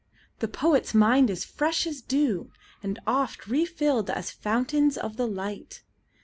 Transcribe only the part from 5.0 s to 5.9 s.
the light.